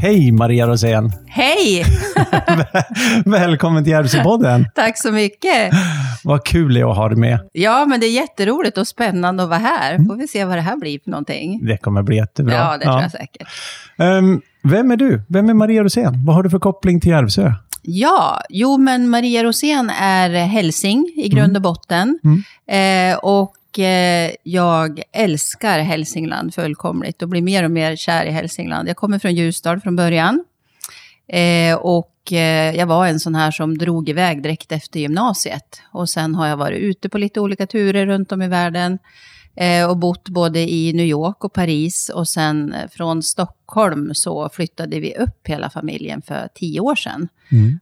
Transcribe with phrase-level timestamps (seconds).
[0.00, 1.12] Hej Maria Rosén!
[1.26, 1.84] Hej!
[3.24, 4.66] Välkommen till Järvsöpodden!
[4.74, 5.72] Tack så mycket.
[6.24, 7.38] Vad kul det är att ha dig med.
[7.52, 9.96] Ja, men det är jätteroligt och spännande att vara här.
[9.96, 11.66] Får vi se vad det här blir för någonting.
[11.66, 12.54] Det kommer bli jättebra.
[12.54, 13.48] Ja, det tror jag säkert.
[13.98, 15.22] Um, vem är du?
[15.28, 16.24] Vem är Maria Rosén?
[16.26, 17.52] Vad har du för koppling till Järvsö?
[17.82, 22.18] Ja, jo men Maria Rosén är hälsing i grund och botten.
[22.66, 28.88] Eh, och eh, jag älskar Hälsingland fullkomligt och blir mer och mer kär i Hälsingland.
[28.88, 30.44] Jag kommer från Ljusdal från början.
[31.28, 35.80] Eh, och eh, jag var en sån här som drog iväg direkt efter gymnasiet.
[35.92, 38.98] Och sen har jag varit ute på lite olika turer runt om i världen.
[39.56, 42.08] Eh, och bott både i New York och Paris.
[42.08, 47.28] Och sen eh, från Stockholm så flyttade vi upp hela familjen för tio år sedan.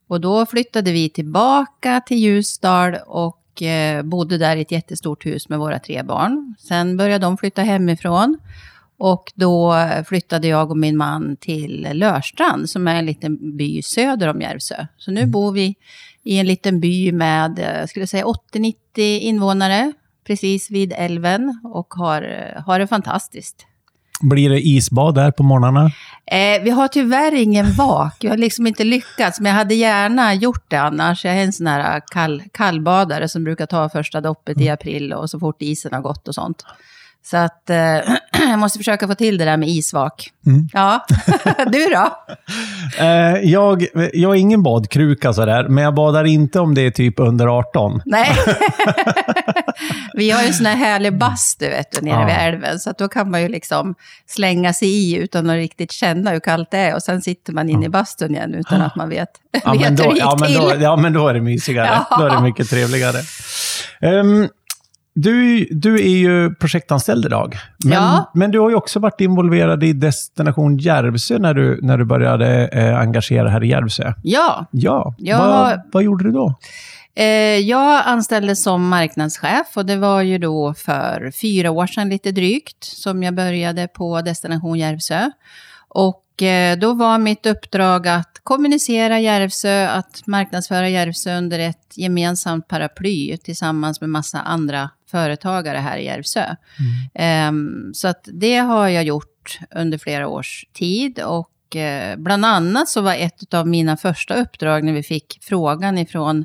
[0.06, 5.48] Och då flyttade vi tillbaka till Ljusdal och eh, bodde där i ett jättestort hus
[5.48, 6.55] med våra tre barn.
[6.59, 8.39] Sen började de flytta hemifrån.
[9.01, 9.75] Och då
[10.06, 14.87] flyttade jag och min man till Lörstrand, som är en liten by söder om Järvsö.
[14.98, 15.75] Så nu bor vi
[16.25, 18.75] i en liten by med, eh, jag skulle säga 80-90
[19.19, 19.93] invånare,
[20.27, 23.67] precis vid älven och har, eh, har det fantastiskt.
[24.21, 25.91] Blir det isbad där på morgnarna?
[26.27, 28.17] Eh, vi har tyvärr ingen vak.
[28.21, 31.25] Jag har liksom inte lyckats, men jag hade gärna gjort det annars.
[31.25, 35.31] Jag är en sån här kall, kallbadare som brukar ta första doppet i april och
[35.31, 36.65] så fort isen har gått och sånt.
[37.23, 37.77] Så att eh,
[38.49, 40.31] jag måste försöka få till det där med isvak.
[40.73, 41.07] Ja,
[41.73, 42.09] du då?
[42.99, 43.07] Eh,
[43.51, 47.47] jag, jag är ingen badkruka sådär, men jag badar inte om det är typ under
[47.59, 48.03] 18.
[48.05, 48.31] Nej.
[50.15, 52.27] Vi har ju en sån här härlig bastu vet du, nere Ja.
[52.27, 52.79] vid älven.
[52.79, 53.94] Så då kan man ju liksom
[54.27, 56.94] slänga sig i utan att riktigt känna hur kallt det är.
[56.94, 59.28] Och sen sitter man inne i bastun igen utan att man vet,
[59.65, 60.59] Ja, vet men då, hur det gick ja, men till.
[60.59, 61.87] då, ja, men då är det mysigare.
[62.11, 62.17] Ja.
[62.19, 63.19] Då är det mycket trevligare.
[64.00, 64.49] Ehm,
[65.22, 67.56] du, du är ju projektanställd idag.
[67.84, 68.31] Men, Ja.
[68.34, 72.66] men du har ju också varit involverad i Destination Järvsö när du, när du började
[72.69, 74.12] eh, engagera här i Järvsö.
[74.22, 76.54] Ja, Ja, vad, har- vad gjorde du då?
[77.14, 77.26] Eh,
[77.58, 82.84] jag anställdes som marknadschef och det var ju då för fyra år sedan lite drygt
[82.84, 85.31] som jag började på Destination Järvsö.
[85.91, 92.69] Och eh, då var mitt uppdrag att kommunicera Järvsö, att marknadsföra Järvsö under ett gemensamt
[92.69, 96.56] paraply tillsammans med massa andra företagare här i Järvsö.
[97.15, 102.89] Ehm, så att det har jag gjort under flera års tid och eh, bland annat
[102.89, 106.45] så var ett av mina första uppdrag när vi fick frågan ifrån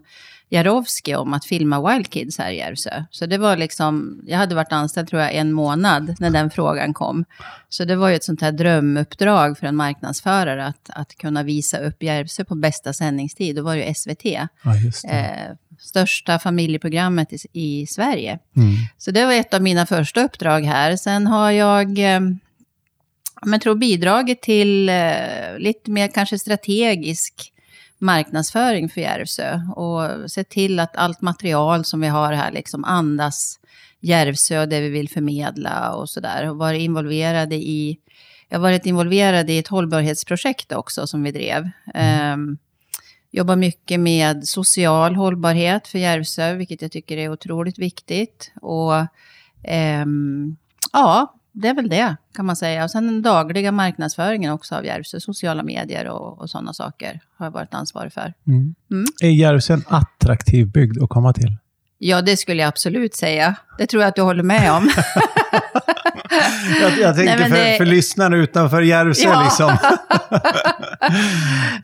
[0.55, 3.03] Jarowski om att filma Wild Kids här i Järvsö.
[3.11, 6.93] Så det var liksom, jag hade varit anställd tror jag en månad när den frågan
[6.93, 7.25] kom.
[7.69, 11.77] Så det var ju ett sånt här drömuppdrag för en marknadsförare att, att kunna visa
[11.77, 13.55] upp Järvsö på bästa sändningstid.
[13.55, 14.47] Då var det ju SVT, Ja,
[15.03, 15.09] det.
[15.13, 18.39] eh, största familjeprogrammet i, i Sverige.
[18.55, 18.69] Mm.
[18.97, 20.95] Så det var ett av mina första uppdrag här.
[20.95, 22.19] Sen har jag eh,
[23.45, 27.51] men tror bidragit till eh, lite mer kanske strategisk
[27.97, 29.61] marknadsföring för Järvsö.
[29.75, 33.59] Och sett till att allt material som vi har här liksom andas
[33.99, 36.49] Järvsö det vi vill förmedla och sådär.
[36.49, 37.97] Och varit involverade i,
[38.49, 41.69] jag har varit involverad i ett hållbarhetsprojekt också som vi drev.
[41.93, 42.57] Ehm,
[43.31, 48.51] jobbar mycket med social hållbarhet för Järvsö, vilket jag tycker är otroligt viktigt.
[48.61, 49.05] Och
[49.63, 50.57] ehm,
[50.93, 52.83] ja, det är väl det kan man säga.
[52.83, 57.45] Och sen den dagliga marknadsföringen också av Järvsö, sociala medier och, och sådana saker har
[57.45, 58.33] jag varit ansvarig för.
[58.47, 58.75] Mm.
[58.91, 59.05] Mm.
[59.21, 61.57] Är Järvsö en attraktiv bygd att komma till?
[61.97, 63.55] Ja, det skulle jag absolut säga.
[63.77, 64.89] Det tror jag att du håller med om.
[66.81, 69.43] Jag, jag tänkte Nej, för, det- för lyssnarna utanför Järvsö Ja.
[69.43, 69.75] liksom.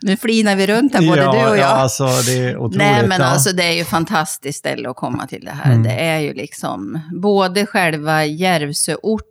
[0.02, 1.58] nu flinar vi runt här, både ja, du och jag.
[1.58, 2.78] Ja, alltså det är otroligt.
[2.78, 3.28] Nej, men ja.
[3.28, 5.72] alltså det är ju fantastiskt ställe att komma till det här.
[5.72, 5.84] Mm.
[5.84, 9.28] Det är ju liksom både själva Järvsöorten,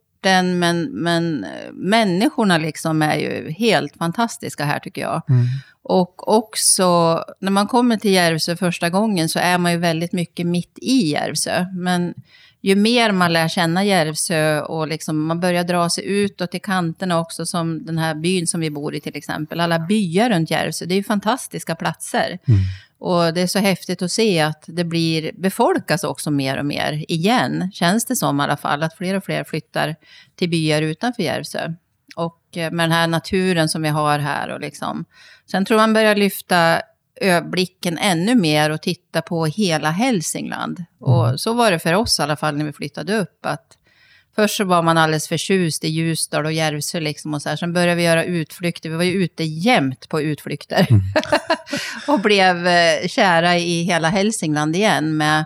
[0.59, 5.23] men, men eh, människorna liksom är ju helt fantastiska här tycker jag.
[5.29, 5.47] Mm.
[5.83, 10.47] Och också, när man kommer till Järvsö första gången så är man ju väldigt mycket
[10.47, 11.67] mitt i Järvsö.
[11.73, 12.15] Men
[12.61, 17.21] ju mer man lär känna Järvsö och liksom man börjar dra sig utåt till kanterna
[17.21, 19.61] också, som den här byn som vi bor i till exempel.
[19.61, 22.39] Alla byar runt Järvsö, det är ju fantastiska platser.
[22.49, 22.61] Mm.
[23.01, 27.05] Och det är så häftigt att se att det blir befolkas också mer och mer
[27.09, 29.97] igen, känns det som i alla fall, att fler och fler flyttar
[30.37, 31.75] till byar utanför Järvsö.
[32.17, 35.05] Och eh, med den här naturen som vi har här och liksom.
[35.51, 36.83] Sen tror man börjar lyfta
[37.45, 40.85] blicken ännu mer och titta på hela Hälsingland.
[40.99, 43.79] Och så var det för oss i alla fall när vi flyttade upp, att
[44.35, 47.57] Först så var man alldeles förtjust i Ljusdal och Järvsö liksom och så här.
[47.57, 48.91] Sen började vi göra utflykter.
[48.91, 50.87] Vi var ju ute jämt på utflykter.
[50.91, 51.03] Mm.
[52.09, 55.45] och blev eh, kära i hela Hälsingland igen med,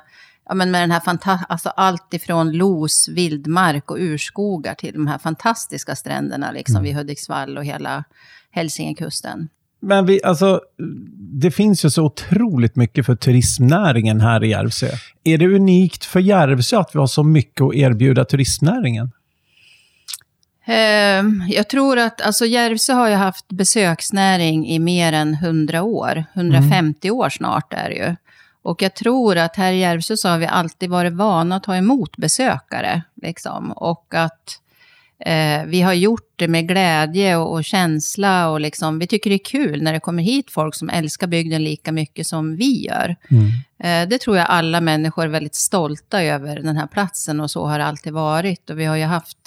[0.48, 5.06] ja, men med den här fantastiska, alltså allt ifrån los, vildmark och urskogar till de
[5.06, 6.84] här fantastiska stränderna liksom mm.
[6.84, 8.04] vid Hudiksvall och hela
[8.50, 9.48] Hälsingekusten.
[9.84, 10.60] Men vi, alltså,
[11.16, 14.88] det finns ju så otroligt mycket för turismnäringen här i Järvsö.
[15.24, 19.10] Är det unikt för Järvsö att vi har så mycket att erbjuda turismnäringen?
[20.64, 26.24] Ehm, jag tror att alltså Järvsö har ju haft besöksnäring i mer än 100 år.
[26.34, 27.18] 150 mm.
[27.18, 28.16] år snart är det ju.
[28.62, 31.76] Och jag tror att här i Järvsö så har vi alltid varit vana att ta
[31.76, 33.02] emot besökare.
[33.22, 33.72] Liksom.
[33.72, 34.60] Och att
[35.18, 39.36] Eh, vi har gjort det med glädje och, och, känsla och liksom, vi tycker det
[39.36, 43.16] är kul när det kommer hit folk som älskar bygden lika mycket som vi gör.
[43.30, 43.46] Mm.
[43.78, 47.66] Eh, det tror jag alla människor är väldigt stolta över den här platsen och så
[47.66, 48.70] har det alltid varit.
[48.70, 49.38] Och vi har ju haft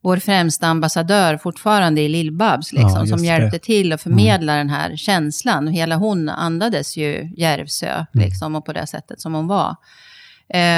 [0.00, 4.66] vår främsta ambassadör fortfarande i Lill-Babs, liksom, ja, som hjälpte till att förmedla mm.
[4.66, 5.68] den här känslan.
[5.68, 8.06] Hela hon andades ju Järvsö, mm.
[8.12, 9.76] liksom, och på det sättet som hon var.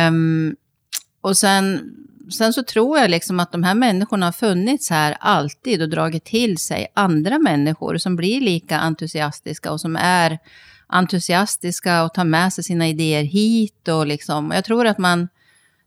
[0.09, 0.57] Um,
[1.21, 1.81] och sen
[2.31, 6.25] sen så tror jag liksom att de här människorna har funnits här alltid och dragit
[6.25, 10.39] till sig andra människor som blir lika entusiastiska och som är
[10.87, 13.89] entusiastiska och tar med sig sina idéer hit.
[13.89, 15.29] Och liksom, jag tror att man,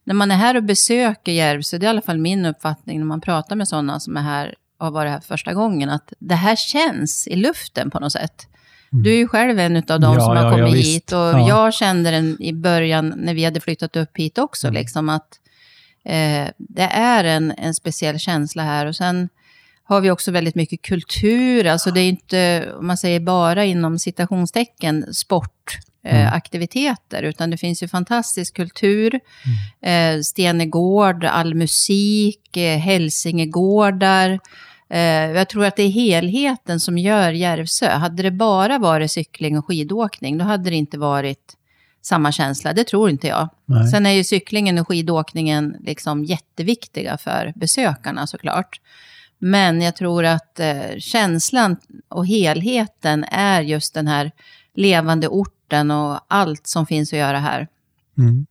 [0.03, 3.05] när man är här och besöker Järvsö, det är i alla fall min uppfattning när
[3.05, 6.35] man pratar med sådana som är här och har varit här första gången, att det
[6.35, 8.47] här känns i luften på något sätt.
[8.94, 9.03] Mm.
[9.03, 11.49] Du är ju själv en av dem ja, som har ja, kommit ja, hit och
[11.49, 14.81] jag kände den i början när vi hade flyttat upp hit också, mm.
[14.81, 15.40] liksom att
[16.06, 18.86] Eh, det är en, en speciell känsla här.
[18.86, 19.30] Och sen
[19.83, 21.68] har vi också väldigt mycket kultur.
[21.68, 27.18] Alltså det är inte, om man säger bara inom citationstecken, sportaktiviteter.
[27.18, 27.30] Mm.
[27.30, 29.19] utan det finns ju fantastisk kultur.
[29.81, 30.18] Mm.
[30.18, 34.39] Eh, Stenegård, all musik, eh, Hälsingegårdar.
[34.89, 37.89] Eh, jag tror att det är helheten som gör Järvsö.
[37.89, 41.57] Hade det bara varit cykling och skidåkning, då hade det inte varit
[42.01, 42.74] samma känsla.
[42.74, 43.50] Det tror inte jag.
[43.65, 43.88] Nej.
[43.88, 48.80] Sen är ju cyklingen och skidåkningen liksom jätteviktiga för besökarna såklart.
[49.39, 51.77] Men jag tror att eh, känslan
[52.09, 54.31] och helheten är just den här
[54.75, 57.68] levande orten och allt som finns att göra här.
[58.18, 58.45] Mm.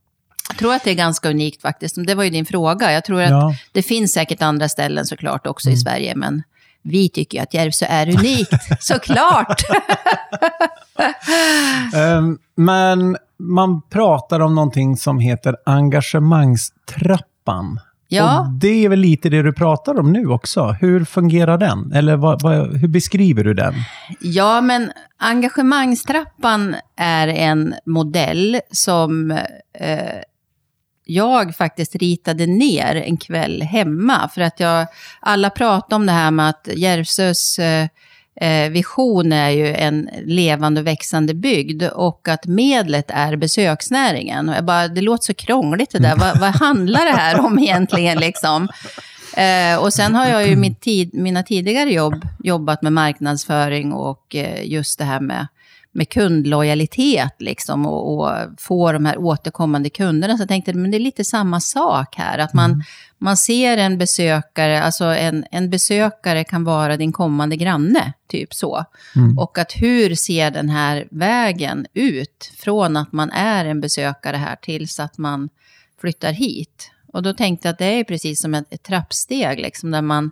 [0.49, 2.07] Jag tror att det är ganska unikt faktiskt.
[2.07, 2.93] Det var ju din fråga.
[2.93, 3.55] Jag tror att ja.
[3.73, 5.75] det finns säkert andra ställen såklart också mm.
[5.75, 6.43] i Sverige, men
[6.83, 9.63] vi tycker att Järvsö är unikt, såklart.
[11.95, 17.81] um, men man pratar om någonting som heter engagemangstrappan.
[18.09, 18.41] Ja.
[18.41, 20.77] Och det är väl lite det du pratar om nu också.
[20.81, 21.93] Hur fungerar den?
[21.93, 23.75] Eller vad, vad, hur beskriver du den?
[24.21, 29.31] Ja, men engagemangstrappan är en modell som
[29.79, 30.21] eh,
[31.05, 34.29] jag faktiskt ritade ner en kväll hemma.
[34.35, 34.87] För att jag,
[35.21, 37.87] alla pratar om det här med att Järvsös eh,
[38.37, 44.49] Eh, vision är ju en levande och växande bygd och att medlet är besöksnäringen.
[44.49, 46.17] Och jag bara, det låter så krångligt det där.
[46.17, 48.19] vad, vad handlar det här om egentligen?
[48.19, 48.69] Liksom?
[49.37, 54.35] Eh, och sen har jag ju mitt tid, mina tidigare jobb jobbat med marknadsföring och
[54.35, 55.47] eh, just det här med
[55.93, 60.37] med kundlojalitet liksom, och, och, få de här återkommande kunderna.
[60.37, 62.39] Så jag tänkte men det är lite samma sak här.
[62.39, 62.83] Att man, mm.
[63.19, 68.85] man ser en besökare, alltså en, en besökare kan vara din kommande granne, typ så.
[69.17, 69.39] Mm.
[69.39, 74.57] Och att hur ser den här vägen ut från att man är en besökare här
[74.57, 75.49] tills att man
[76.01, 76.91] flyttar hit.
[77.13, 80.31] Och då tänkte jag att det är precis som ett, ett trappsteg, liksom, där man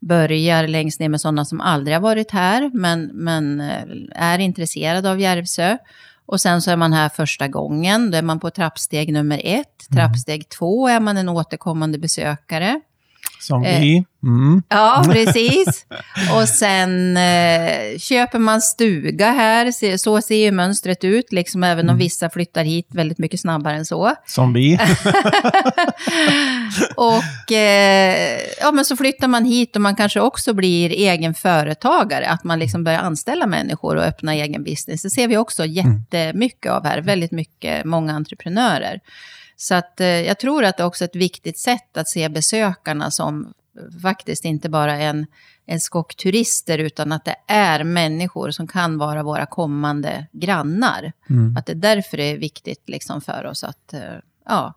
[0.00, 5.10] börjar längst ner med sådana som aldrig har varit här, men, men eh, är intresserade
[5.10, 5.76] av Järvsö.
[6.26, 9.90] Och sen så är man här första gången, då är man på trappsteg nummer ett.
[9.90, 9.96] Mm.
[9.96, 12.80] Trappsteg två är man en återkommande besökare.
[13.40, 14.04] Som eh, vi.
[14.22, 14.62] Mm.
[14.68, 15.86] Ja, precis.
[16.34, 19.96] Och sen eh, köper man stuga här.
[19.96, 21.98] Så ser ju mönstret ut, liksom, även om mm.
[21.98, 24.14] vissa flyttar hit väldigt mycket snabbare än så.
[24.26, 24.74] Som vi.
[26.96, 32.28] och eh, ja, men så flyttar man hit och man kanske också blir egen företagare.
[32.28, 35.02] Att man liksom börjar anställa människor och öppna egen business.
[35.02, 35.74] Det ser vi också mm.
[35.74, 37.00] jättemycket av här.
[37.00, 39.00] Väldigt mycket, många entreprenörer.
[39.62, 43.10] Så att, eh, jag tror att det är också ett viktigt sätt att se besökarna
[43.10, 43.52] som
[44.02, 45.26] faktiskt inte bara en,
[45.66, 51.12] en skock turister, utan att det är människor som kan vara våra kommande grannar.
[51.30, 51.56] Mm.
[51.56, 54.74] Att det är därför det är viktigt liksom för oss att, eh, ja.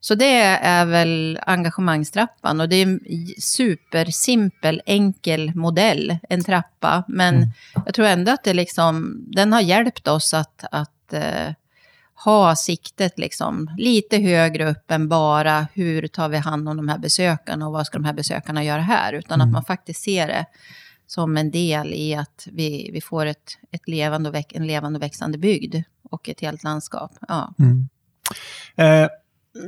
[0.00, 3.00] Så det är väl engagemangstrappan och det är en
[3.38, 7.04] supersimpel, enkel modell, en trappa.
[7.08, 7.48] Men mm.
[7.86, 11.52] jag tror ändå att det liksom, den har hjälpt oss att, att uh,
[12.24, 16.98] ha siktet liksom lite högre upp än bara hur tar vi hand om de här
[16.98, 19.12] besökarna och vad ska de här besökarna göra här.
[19.12, 19.48] Utan Mm.
[19.48, 20.46] att man faktiskt ser det
[21.06, 25.02] som en del i att vi, vi får ett, ett levande och en levande och
[25.02, 25.76] växande bygd
[26.10, 27.10] och ett helt landskap.
[27.28, 27.54] Ja.
[27.58, 27.88] Mm.
[28.76, 29.08] Eh,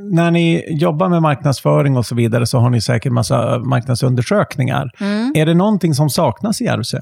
[0.01, 4.91] när ni jobbar med marknadsföring och så vidare så har ni säkert massa marknadsundersökningar.
[4.99, 5.31] Mm.
[5.35, 6.99] Är det någonting som saknas i Järvsö?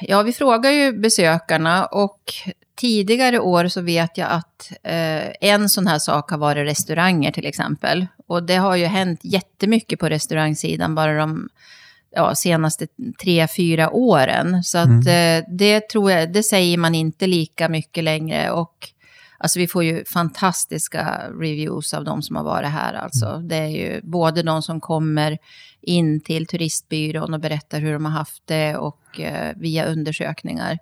[0.00, 2.20] Ja, vi frågar ju besökarna och
[2.74, 7.46] tidigare år så vet jag att eh, en sån här sak har varit restauranger till
[7.46, 8.06] exempel.
[8.26, 11.48] Och det har ju hänt jättemycket på restaurangsidan bara de
[12.14, 12.86] ja, senaste
[13.22, 14.64] tre, fyra åren.
[14.64, 18.50] Så att eh, det tror jag, det säger man inte lika mycket längre.
[18.50, 18.88] Och
[19.38, 23.38] alltså vi får ju fantastiska reviews av de som har varit här alltså.
[23.38, 25.38] Det är ju både de som kommer
[25.80, 30.78] in till turistbyrån och berättar hur de har haft det och eh, via undersökningar.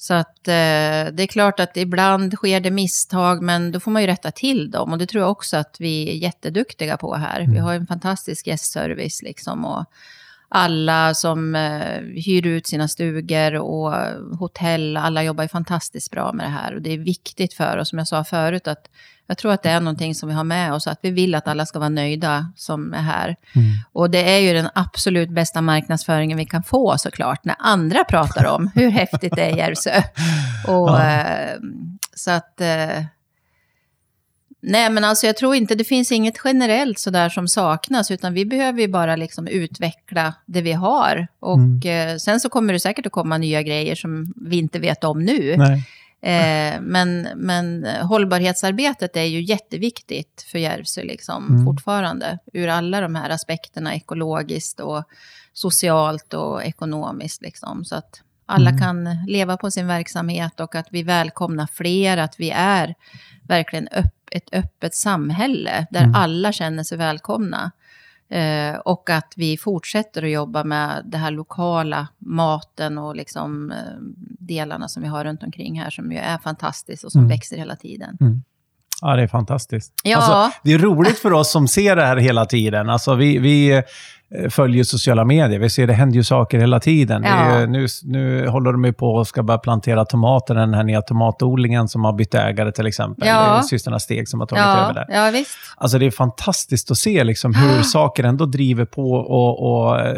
[0.00, 4.02] Så att eh, det är klart att ibland sker det misstag, men då får man
[4.02, 4.92] ju rätta till dem.
[4.92, 7.46] Och det tror jag också att vi är jätteduktiga på här.
[7.48, 9.64] Vi har en fantastisk gästservice liksom.
[9.64, 9.84] Och
[10.48, 13.92] alla som eh, hyr ut sina stugor och
[14.38, 16.74] hotell, alla jobbar ju fantastiskt bra med det här.
[16.74, 18.88] Och det är viktigt för oss, som jag sa förut, att
[19.26, 21.48] jag tror att det är någonting som vi har med oss, att vi vill att
[21.48, 23.36] alla ska vara nöjda som är här.
[23.92, 28.44] Och det är ju den absolut bästa marknadsföringen vi kan få såklart, när andra pratar
[28.46, 30.02] om hur häftigt det är i Järvsö.
[30.68, 31.02] Och, Ja.
[31.20, 31.56] eh,
[32.14, 32.60] så att...
[34.60, 38.46] Nej, men alltså jag tror inte, det finns inget generellt sådär som saknas, utan vi
[38.46, 41.26] behöver ju bara liksom utveckla det vi har.
[41.40, 45.04] Och eh, sen så kommer det säkert att komma nya grejer som vi inte vet
[45.04, 45.56] om nu.
[46.22, 51.64] Eh, men, men hållbarhetsarbetet är ju jätteviktigt för Järvsö liksom, Mm.
[51.64, 52.38] fortfarande.
[52.52, 55.04] Ur alla de här aspekterna, ekologiskt och
[55.52, 57.42] socialt och ekonomiskt.
[57.42, 57.84] Liksom.
[57.84, 58.80] Så att alla Mm.
[58.80, 62.94] kan leva på sin verksamhet och att vi välkomnar fler, att vi är
[63.48, 66.14] verkligen upp, ett öppet samhälle där Mm.
[66.14, 67.70] alla känner sig välkomna.
[68.30, 73.76] Eh, och att vi fortsätter att jobba med det här lokala maten och liksom, eh,
[74.38, 77.28] delarna som vi har runt omkring här som ju är fantastiskt och som Mm.
[77.28, 78.16] växer hela tiden.
[79.00, 79.92] Ja, det är fantastiskt.
[80.04, 80.16] Ja.
[80.16, 82.90] Alltså, det är roligt för oss som ser det här hela tiden.
[82.90, 83.82] Alltså, vi, vi
[84.50, 85.58] följer sociala medier.
[85.58, 87.22] Vi ser det händer ju saker hela tiden.
[87.24, 87.60] Ja.
[87.60, 91.02] ju- nu, nu håller de ju på och ska börja plantera tomater, den här nya
[91.02, 93.28] tomatodlingen som har bytt ägare till exempel.
[93.28, 93.62] Ja.
[93.62, 95.24] Systrarna Steg som har tagit över Ja, det.
[95.26, 95.56] ja, visst.
[95.76, 97.82] Alltså det är fantastiskt att se liksom hur Ah.
[97.82, 100.16] saker ändå driver på och, och eh,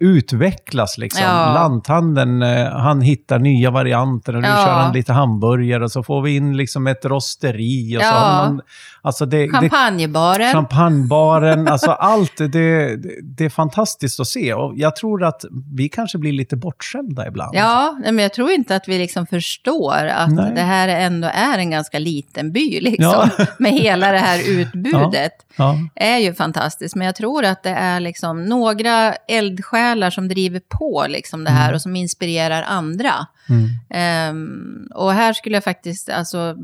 [0.00, 0.98] utvecklas.
[0.98, 1.22] Liksom.
[1.24, 1.54] Ja.
[1.54, 6.22] Lanthandeln, eh, han hittar nya varianter och nu kör han lite hamburgare och så får
[6.22, 7.96] vi in liksom ett rosteri.
[7.98, 8.60] Och så har man,
[9.02, 10.52] alltså det, det, Champagnebaren.
[10.52, 12.36] champagnebaren, alltså allt.
[12.36, 14.54] Det, det, det är fantastiskt att se.
[14.54, 15.44] Och jag tror att
[15.76, 17.56] vi kanske blir lite bortskämda ibland.
[17.56, 20.52] Ja, men jag tror inte att vi liksom förstår att Nej.
[20.54, 23.46] det här ändå är en ganska liten by, liksom, Ja.
[23.58, 25.32] med hela det här utbudet.
[25.56, 25.76] Ja.
[25.94, 31.06] är ju fantastiskt, men jag tror att det är liksom några eldsjälar som driver på
[31.08, 33.12] liksom det här och som inspirerar andra.
[33.48, 33.68] Mm.
[33.90, 36.56] Ehm, och här skulle jag faktiskt, alltså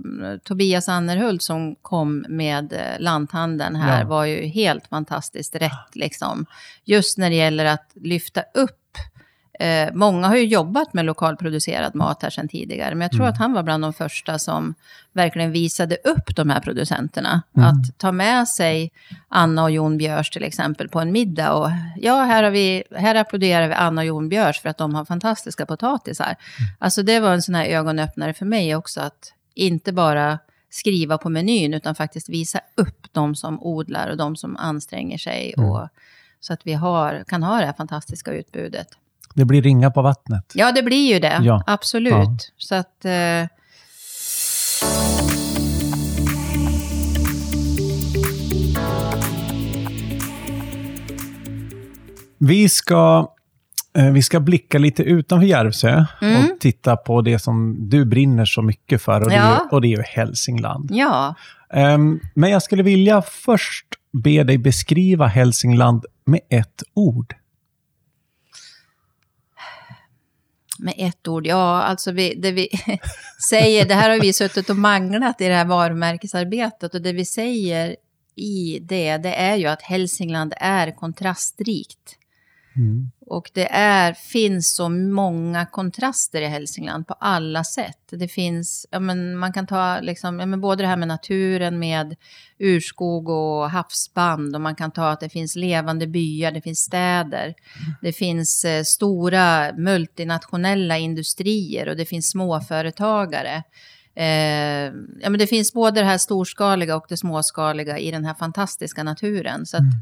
[0.45, 4.07] Tobias Annerhult som kom med eh, lanthandeln här Ja.
[4.07, 6.47] var ju helt fantastiskt rätt liksom.
[6.85, 8.75] Just när det gäller att lyfta upp
[9.59, 13.33] Eh, många har ju jobbat med lokalproducerad mat här sedan tidigare, men jag tror Mm.
[13.33, 14.75] att han var bland de första som
[15.13, 17.43] verkligen visade upp de här producenterna.
[17.57, 17.69] Mm.
[17.69, 18.93] Att ta med sig
[19.29, 23.15] Anna och Jon Björs till exempel på en middag och ja, här, har vi, här
[23.15, 26.37] applåderar vi Anna och Jon Björs för att de har fantastiska potatisar.
[26.79, 30.39] Alltså det var en sån här ögonöppnare för mig också, att inte bara
[30.71, 35.55] skriva på menyn, utan faktiskt visa upp de som odlar och de som anstränger sig.
[35.57, 35.71] Mm.
[35.71, 35.89] Och,
[36.41, 38.89] så att vi har, kan ha det här fantastiska utbudet.
[39.39, 40.53] Det blir ringa på vattnet.
[40.55, 41.39] Ja, det blir ju det.
[41.43, 41.63] Ja.
[41.67, 42.13] Absolut.
[42.13, 42.37] Ja.
[42.57, 43.05] Så att...
[43.05, 43.47] Eh,
[52.39, 53.29] Vi ska,
[53.97, 56.45] eh, vi ska blicka lite utanför Järvsö Mm.
[56.45, 59.69] och titta på det som du brinner så mycket för och, det, är, Ja.
[59.71, 60.91] och det är ju Hälsingland.
[60.93, 61.35] ja,
[61.73, 67.35] Ehm, men jag skulle vilja först be dig beskriva Hälsingland med ett ord.
[70.79, 71.47] Med ett ord.
[71.47, 72.69] Ja, alltså vi, det vi
[73.51, 77.25] säger, det här har vi suttit och manglat i det här varumärkesarbetet och det vi
[77.25, 77.97] säger
[78.35, 82.19] i det, det är ju att Hälsingland är kontrastrikt.
[82.77, 83.11] Mm.
[83.31, 87.99] Och det är, finns så många kontraster i Hälsingland på alla sätt.
[88.11, 91.79] Det finns, ja, men man kan ta liksom, ja, men både det här med naturen
[91.79, 92.17] med
[92.59, 97.55] urskog och havsband och man kan ta att det finns levande byar, det finns städer.
[98.03, 103.63] Det finns eh, stora multinationella industrier och det finns småföretagare.
[104.15, 108.35] Eh, ja, men det finns både det här storskaliga och det småskaliga i den här
[108.35, 109.67] fantastiska naturen.
[109.67, 109.95] Så att, mm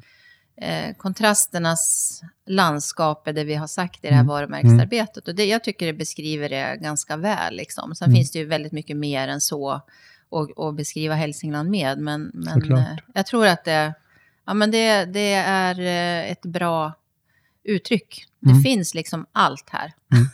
[0.61, 4.27] eh, kontrasternas landskap är det vi har sagt i det här Mm.
[4.29, 5.29] varumärkesarbetet.
[5.29, 7.57] Och det, jag tycker det beskriver det ganska väl.
[7.57, 7.95] Liksom.
[7.95, 8.17] Sen Mm.
[8.17, 9.87] finns det ju väldigt mycket mer än så att,
[10.77, 11.99] beskriva Hälsingland med.
[11.99, 12.85] Men, men eh,
[13.15, 13.95] jag tror att det,
[14.47, 16.93] ja, men det, det är eh, ett bra
[17.65, 18.25] uttryck.
[18.41, 18.63] Det Mm.
[18.63, 19.93] finns liksom allt här.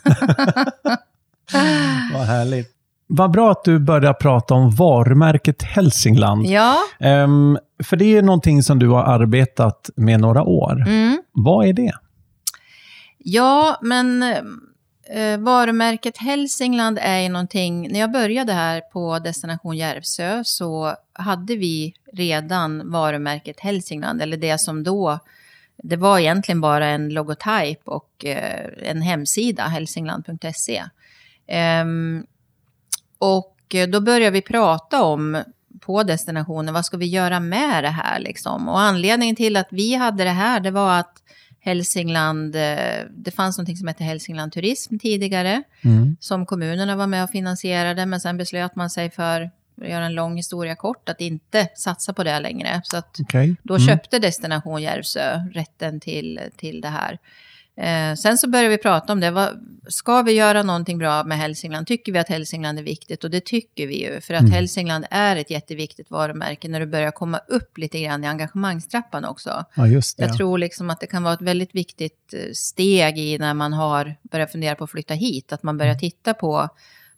[2.13, 2.69] Vad härligt.
[3.07, 6.45] Vad bra att du börjar prata om varumärket Hälsingland.
[6.45, 10.81] Ja, Ehm, för det är någonting som du har arbetat med några år.
[10.87, 11.21] mm.
[11.31, 11.93] Vad är det?
[13.17, 17.91] Ja, men eh, varumärket Hälsingland är ju någonting...
[17.91, 24.57] När jag började här på Destination Järvsö så hade vi redan varumärket Hälsingland, eller det
[24.57, 25.19] som då...
[25.77, 30.83] Det var egentligen bara en logotyp och eh, en hemsida, hälsingland.se.
[31.47, 32.25] Ehm,
[33.17, 35.43] och eh, då började vi prata om
[35.85, 38.69] på destinationen, vad ska vi göra med det här liksom?
[38.69, 41.19] Och anledningen till att vi hade det här, det var att
[41.59, 46.17] Hälsingland, eh, det fanns något som hette Hälsingland Turism tidigare, Mm.
[46.19, 50.05] som kommunerna var med och finansierade, men sen beslöt man sig för, för att göra
[50.05, 52.81] en lång historia kort, att inte satsa på det längre.
[52.83, 53.55] Så att Okej.
[53.63, 53.87] då Mm.
[53.87, 57.19] köpte Destination Järvsö rätten till, till det här.
[57.77, 59.31] Eh, sen så började vi prata om det.
[59.31, 59.49] Vad,
[59.87, 61.87] ska vi göra någonting bra med Hälsingland?
[61.87, 63.23] Tycker vi att Hälsingland är viktigt?
[63.23, 64.21] Och det tycker vi ju.
[64.21, 64.51] För att Mm.
[64.51, 69.65] Hälsingland är ett jätteviktigt varumärke när du börjar komma upp lite grann i engagemangstrappan också.
[69.75, 70.23] Ja, just det.
[70.25, 73.73] Jag tror liksom att det kan vara ett väldigt viktigt eh, steg i när man
[73.73, 75.53] har börjat fundera på att flytta hit.
[75.53, 75.77] Att man Mm.
[75.85, 76.69] börjar titta på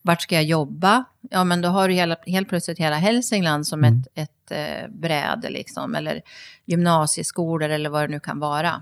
[0.02, 1.04] vart ska jag jobba?
[1.32, 4.04] Ja, men då har du hela, helt plötsligt hela Hälsingland som Mm.
[4.16, 5.96] ett, ett eh, bräde liksom.
[5.96, 6.22] Eller
[6.66, 8.82] gymnasieskolor eller vad det nu kan vara.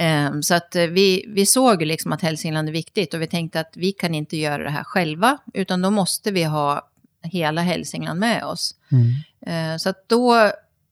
[0.00, 3.60] Ehm, så att eh, vi, vi såg liksom att Hälsingland är viktigt och vi tänkte
[3.60, 6.88] att vi kan inte göra det här själva utan då måste vi ha
[7.22, 8.74] hela Hälsingland med oss.
[8.92, 9.72] Mm.
[9.72, 10.50] Eh, Så att då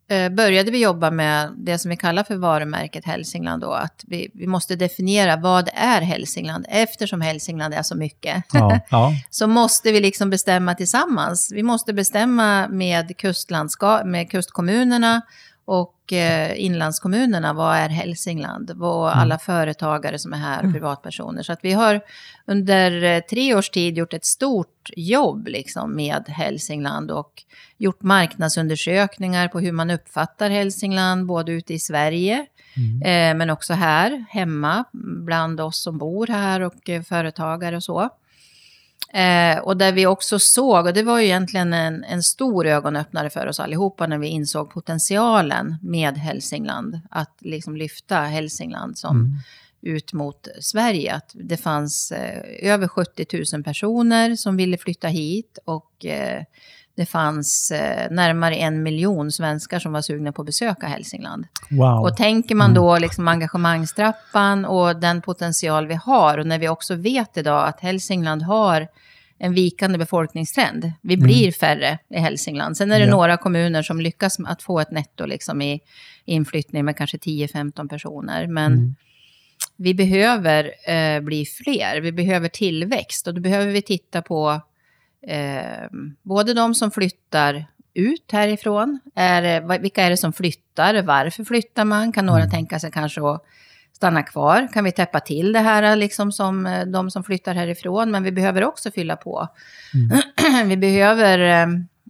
[0.08, 3.62] eh, började vi jobba med det som vi kallar för varumärket Hälsingland.
[3.62, 6.66] Då, att vi, vi måste definiera vad är Hälsingland.
[6.68, 9.12] Eftersom Hälsingland är så mycket Ja, ja.
[9.30, 11.52] så måste vi liksom bestämma tillsammans.
[11.52, 15.22] Vi måste bestämma med, kustlandska, med kustkommunerna
[15.68, 17.52] och eh, inlandskommunerna.
[17.52, 18.70] Vad är Hälsingland?
[18.74, 19.18] Vad Mm.
[19.22, 21.42] alla företagare som är här och privatpersoner.
[21.42, 22.00] Så att vi har
[22.46, 27.42] under eh, tre års tid gjort ett stort jobb liksom, med Hälsingland och
[27.78, 33.02] gjort marknadsundersökningar på hur man uppfattar Hälsingland, både ute i Sverige Mm.
[33.32, 34.84] eh, men också här hemma
[35.24, 38.08] bland oss som bor här och eh, företagare och så.
[39.12, 43.30] Eh, och där vi också såg, och det var ju egentligen en, en stor ögonöppnare
[43.30, 47.00] för oss allihopa när vi insåg potentialen med Hälsingland.
[47.10, 49.38] Att liksom lyfta Hälsingland som Mm.
[49.96, 51.14] ut mot Sverige.
[51.14, 56.42] Att det fanns eh, över 70 000 personer som ville flytta hit och eh,
[56.96, 61.46] det fanns eh, närmare en miljon svenskar som var sugna på att besöka Hälsingland.
[61.70, 62.00] Wow.
[62.02, 66.94] Och tänker man då liksom engagemangstrappan och den potential vi har och när vi också
[66.94, 68.88] vet idag att Hälsingland har
[69.38, 70.92] en vikande befolkningstrend.
[71.00, 72.76] Vi blir färre i Hälsingland.
[72.76, 73.10] Sen är det Ja.
[73.10, 75.80] några kommuner som lyckas att få ett netto liksom i
[76.24, 78.46] inflyttning med kanske 10-15 personer.
[78.46, 78.94] Men Mm.
[79.76, 82.00] vi behöver eh, bli fler.
[82.00, 84.60] Vi behöver tillväxt och då behöver vi titta på
[85.26, 85.88] eh,
[86.22, 89.00] både de som flyttar ut härifrån.
[89.14, 91.02] Är, vad- vilka är det som flyttar?
[91.02, 92.12] Varför flyttar man?
[92.12, 93.42] Kan några tänka sig kanske att
[93.92, 94.68] stanna kvar?
[94.72, 98.10] Kan vi täppa till det här liksom som eh, de som flyttar härifrån?
[98.10, 99.48] Men vi behöver också fylla på.
[100.66, 101.66] vi behöver eh,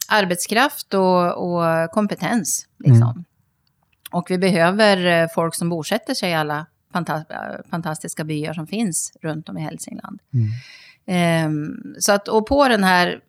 [0.09, 2.67] arbetskraft och, och kompetens.
[2.79, 3.25] Liksom.
[4.11, 8.67] Och vi behöver eh, folk som bosätter sig i alla fanta eh, fantastiska byar som
[8.67, 10.21] finns runt om i Hälsingland.
[10.35, 10.49] Mm.
[11.07, 13.21] Ehm, så att, och på den här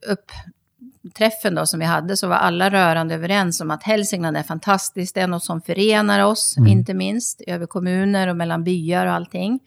[1.04, 5.16] uppträffen då som vi hade så var alla rörande överens om att Hälsingland är fantastiskt.
[5.16, 6.72] Det är något som förenar oss, Mm.
[6.72, 9.60] inte minst över kommuner och mellan byar och allting.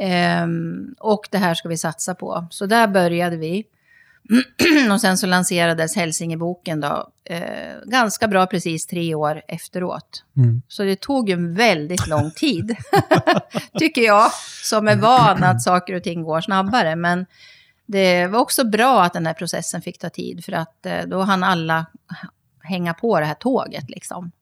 [0.00, 2.46] Ehm, och det här ska vi satsa på.
[2.50, 3.64] Så där började vi.
[4.92, 7.40] och sen så lanserades Hälsingeboken då, eh,
[7.84, 10.24] ganska bra precis tre år efteråt.
[10.36, 10.62] Mm.
[10.68, 12.76] Så det tog en väldigt lång tid,
[13.78, 14.30] tycker jag,
[14.62, 16.96] som är van att saker och ting går snabbare.
[16.96, 17.26] Men
[17.86, 21.20] det var också bra att den här processen fick ta tid, för att eh, då
[21.20, 21.86] hann alla
[22.60, 23.90] hänga på det här tåget.
[23.90, 24.32] Liksom.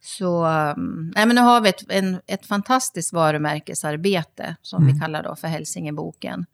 [0.00, 5.22] Så um, nej, men nu har vi ett, en, ett fantastiskt varumärkesarbete, som vi kallar
[5.22, 6.46] då för Hälsingeboken.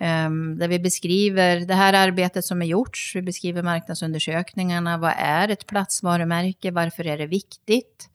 [0.00, 5.48] Ehm, där vi beskriver det här arbetet som är gjorts, vi beskriver marknadsundersökningarna, vad är
[5.48, 8.08] ett platsvarumärke, varför är det viktigt,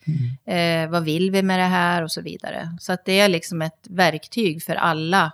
[0.46, 2.78] eh, vad vill vi med det här och så vidare.
[2.80, 5.32] Så att det är liksom ett verktyg för alla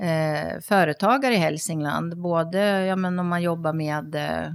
[0.00, 2.16] eh, företagare i Hälsingland.
[2.18, 4.50] Både ja, men om man jobbar med eh,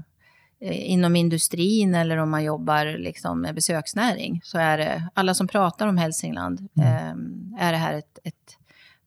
[0.91, 4.41] inom industrin eller om man jobbar liksom, med besöksnäring.
[4.43, 6.87] Så är det, alla som pratar om Hälsingland, Mm.
[7.57, 8.57] eh, är det här ett, ett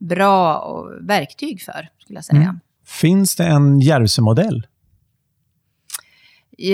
[0.09, 0.65] bra
[1.01, 2.43] verktyg för, skulle jag säga.
[2.43, 2.61] Mm.
[2.87, 4.67] Finns det en Järvsö-modell?
[6.59, 6.73] Eh,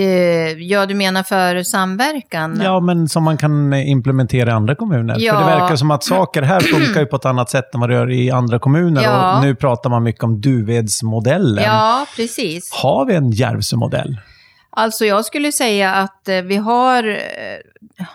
[0.57, 2.61] Ja, du menar för samverkan?
[2.63, 5.13] Ja, men som man kan implementera i andra kommuner.
[5.13, 5.39] För Ja.
[5.39, 7.95] det verkar som att saker här funkar ju på ett annat sätt än vad det
[7.95, 9.03] gör i andra kommuner.
[9.03, 9.35] Ja.
[9.37, 11.63] Och nu pratar man mycket om Duvedsmodellen.
[11.63, 12.71] Ja, precis.
[12.73, 14.17] Har vi en Järvsö-modell?
[14.71, 17.17] Alltså jag skulle säga att eh, vi har, eh,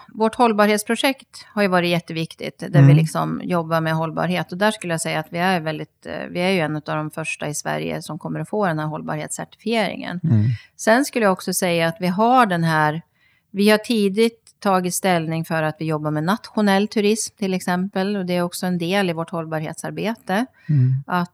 [0.08, 2.86] vårt hållbarhetsprojekt har ju varit jätteviktigt, där Mm.
[2.86, 4.52] vi liksom jobbar med hållbarhet.
[4.52, 6.82] Och där skulle jag säga att vi är väldigt, eh, vi är ju en av
[6.82, 10.20] de första i Sverige som kommer att få den här hållbarhetscertifieringen.
[10.24, 10.44] Mm.
[10.76, 13.02] Sen skulle jag också säga att vi har den här,
[13.50, 18.16] vi har tidigt tagit ställning för att vi jobbar med nationell turism till exempel.
[18.16, 20.46] Och det är också en del i vårt hållbarhetsarbete.
[20.68, 20.94] Mm.
[21.06, 21.30] Att,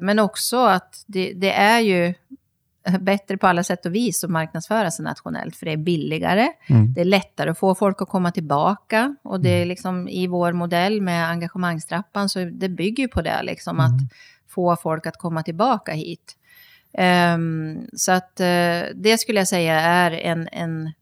[0.00, 2.14] men också att det, det är ju
[3.00, 5.56] bättre på alla sätt och vis att marknadsföra sig nationellt.
[5.56, 6.92] För det är billigare, Mm.
[6.94, 9.16] det är lättare att få folk att komma tillbaka.
[9.22, 13.42] Och det är liksom i vår modell med engagemangstrappan, så det bygger ju på det,
[13.42, 14.00] liksom att
[14.48, 16.36] få folk att komma tillbaka hit.
[16.98, 20.92] Ehm, så att eh, det skulle jag säga är en, en,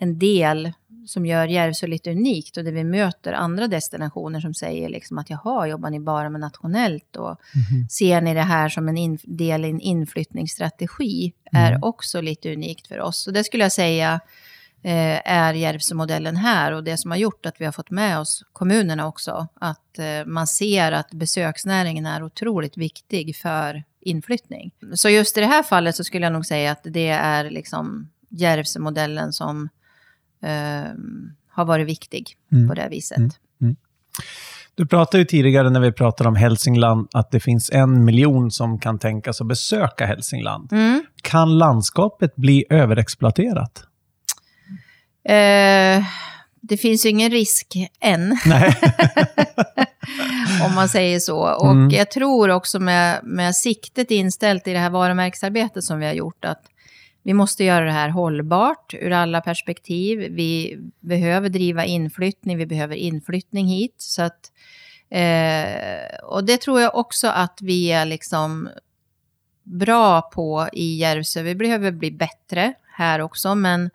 [0.00, 0.72] en del
[1.06, 5.30] som gör Järvsö lite unikt och där vi möter andra destinationer som säger liksom att
[5.30, 7.88] jaha, jobbar ni bara med nationellt och Mhm.
[7.88, 12.86] ser ni det här som en in, del i en inflyttningsstrategi är också lite unikt
[12.86, 13.22] för oss.
[13.22, 14.20] Så det skulle jag säga
[14.84, 18.44] eh, är Järvsömodellen här och det som har gjort att vi har fått med oss
[18.52, 19.46] kommunerna också.
[19.54, 24.70] Att eh, man ser att besöksnäringen är otroligt viktig för inflyttning.
[24.94, 28.10] Så just i det här fallet så skulle jag nog säga att det är liksom
[28.28, 29.68] Järvsömodellen som
[31.50, 32.68] har varit viktig Mm.
[32.68, 33.18] på det viset.
[33.18, 33.76] Mm.
[34.74, 38.78] Du pratade ju tidigare när vi pratade om Hälsingland att det finns en miljon som
[38.78, 40.72] kan tänkas att besöka Hälsingland.
[40.72, 41.02] Mm.
[41.22, 43.84] Kan landskapet bli överexploaterat?
[45.24, 46.04] Eh,
[46.60, 48.38] det finns ju ingen risk än.
[48.46, 48.76] Nej.
[50.68, 51.38] om man säger så.
[51.38, 51.90] Och Mm.
[51.90, 56.44] jag tror också med, med siktet inställt i det här varumärksarbetet som vi har gjort
[56.44, 56.62] att
[57.22, 60.18] vi måste göra det här hållbart ur alla perspektiv.
[60.18, 63.94] Vi behöver driva inflyttning, vi behöver inflyttning hit.
[63.98, 64.52] Så att,
[65.10, 68.68] eh, och det tror jag också att vi är liksom
[69.62, 71.42] bra på i Järvsö.
[71.42, 73.90] Vi behöver bli bättre här också, men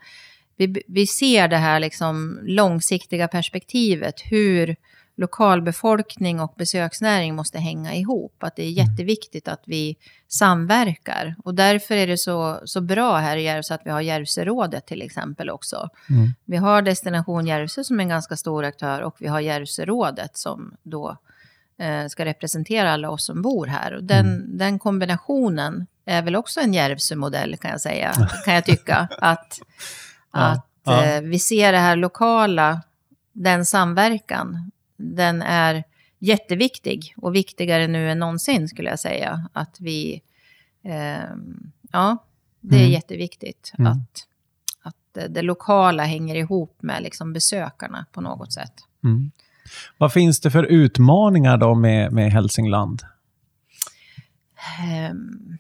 [0.58, 4.76] vi, vi ser det här liksom långsiktiga perspektivet, hur
[5.18, 8.44] lokalbefolkning och besöksnäring måste hänga ihop.
[8.44, 11.36] Att det är jätteviktigt att vi samverkar.
[11.44, 15.02] Och därför är det så, så bra här i Järvsö att vi har Järvsörådet till
[15.02, 15.90] exempel också.
[16.10, 16.34] Mm.
[16.46, 20.74] Vi har Destination Järvsö som är en ganska stor aktör och vi har Järvsörådet som
[20.84, 21.18] då
[21.80, 23.96] eh, ska representera alla oss som bor här.
[23.96, 28.14] Och den, den kombinationen är väl också en Järvsö-modell kan jag säga,
[28.46, 29.08] kan jag tycka.
[29.18, 29.60] Att,
[30.32, 31.04] Ja, att ja.
[31.04, 32.82] Eh, vi ser det här lokala,
[33.34, 35.84] den samverkan, den är
[36.20, 39.50] jätteviktig och viktigare nu än någonsin skulle jag säga.
[39.54, 40.22] Att vi,
[40.84, 41.30] eh,
[41.92, 42.18] ja,
[42.62, 42.92] det är Mm.
[42.92, 43.92] jätteviktigt Mm.
[43.92, 44.28] att,
[44.82, 48.74] att eh, det lokala hänger ihop med liksom besökarna på något sätt.
[49.04, 49.32] Mm.
[49.98, 53.02] Vad finns det för utmaningar då med, med Hälsingland?
[54.80, 55.58] Ehm,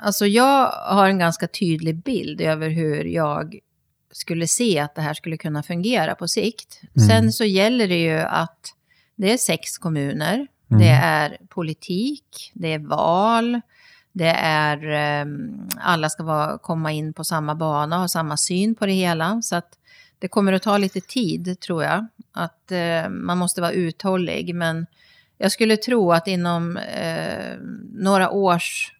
[0.00, 3.58] Alltså jag har en ganska tydlig bild över hur jag
[4.10, 6.80] skulle se att det här skulle kunna fungera på sikt.
[6.96, 7.08] Mm.
[7.08, 8.74] Sen så gäller det ju att
[9.16, 10.82] det är sex kommuner, Mm.
[10.82, 13.60] det är politik, det är val,
[14.12, 18.74] det är ehm, alla ska vara, komma in på samma bana och ha samma syn
[18.74, 19.42] på det hela.
[19.42, 19.78] Så att
[20.18, 22.06] det kommer att ta lite tid tror jag.
[22.32, 24.54] Att eh, man måste vara uthållig.
[24.54, 24.86] Men
[25.38, 27.56] jag skulle tro att inom eh,
[27.92, 28.94] några års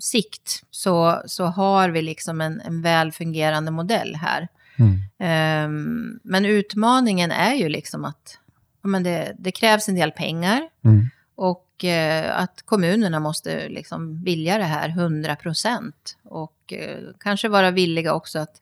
[0.00, 4.48] sikt så, så har vi liksom en, en väl fungerande modell här.
[4.78, 4.98] Mm.
[5.18, 8.38] Ehm, men utmaningen är ju liksom att
[8.82, 11.06] men det, det krävs en del pengar Mm.
[11.34, 16.18] och eh, att kommunerna måste liksom vilja det här 100 procent.
[16.24, 18.60] Och eh, kanske vara villiga också att